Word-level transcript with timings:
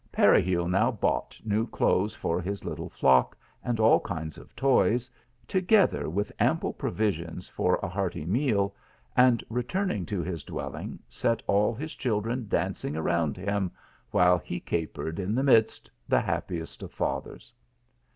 Peregil 0.11 0.67
now 0.67 0.89
bought 0.89 1.39
new 1.45 1.67
clothes 1.67 2.15
for 2.15 2.41
his 2.41 2.65
little 2.65 2.89
flock, 2.89 3.37
and 3.63 3.79
all 3.79 3.99
kinds 3.99 4.39
of 4.39 4.55
toys, 4.55 5.11
together 5.47 6.09
with 6.09 6.31
ample 6.39 6.73
provisions 6.73 7.47
for 7.47 7.77
a 7.83 7.87
hearty 7.87 8.25
meal, 8.25 8.73
and 9.15 9.43
returning 9.47 10.03
to 10.07 10.23
his 10.23 10.43
dwelling 10.43 10.97
set 11.07 11.43
all 11.45 11.75
his 11.75 11.93
children 11.93 12.47
dancing 12.49 12.95
around 12.97 13.37
him, 13.37 13.69
while 14.09 14.39
he 14.39 14.59
capered 14.59 15.19
in 15.19 15.35
the 15.35 15.43
midst, 15.43 15.87
the 16.07 16.19
happiest 16.21 16.81
of 16.81 16.91
fathers. 16.91 17.53